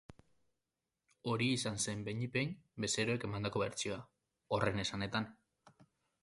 Hori 1.33 1.49
izan 1.57 1.77
zen 1.83 2.01
behinik 2.07 2.33
behin 2.37 2.55
bezeroek 2.85 3.27
emandako 3.29 3.63
bertsioa, 3.65 4.01
horren 4.57 4.83
esanetan. 4.87 5.31